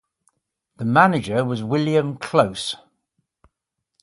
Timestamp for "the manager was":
0.77-1.61